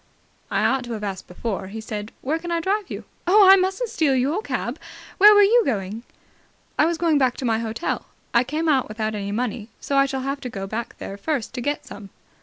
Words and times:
"I 0.49 0.65
ought 0.65 0.83
to 0.85 0.93
have 0.93 1.03
asked 1.03 1.27
before," 1.27 1.67
he 1.67 1.79
said. 1.79 2.11
"Where 2.21 2.39
can 2.39 2.49
I 2.49 2.59
drive 2.59 2.89
you?" 2.89 3.03
"Oh, 3.27 3.47
I 3.47 3.55
mustn't 3.55 3.91
steal 3.91 4.15
your 4.15 4.41
cab. 4.41 4.79
Where 5.19 5.35
were 5.35 5.43
you 5.43 5.61
going?" 5.63 6.01
"I 6.79 6.87
was 6.87 6.97
going 6.97 7.19
back 7.19 7.37
to 7.37 7.45
my 7.45 7.59
hotel. 7.59 8.07
I 8.33 8.43
came 8.43 8.67
out 8.67 8.87
without 8.89 9.13
any 9.13 9.31
money, 9.31 9.69
so 9.79 9.97
I 9.97 10.07
shall 10.07 10.21
have 10.21 10.41
to 10.41 10.49
go 10.49 10.65
there 10.65 11.17
first 11.17 11.53
to 11.53 11.61
get 11.61 11.85
some." 11.85 12.09